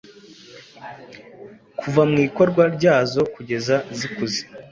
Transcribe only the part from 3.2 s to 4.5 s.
kugeza zikuze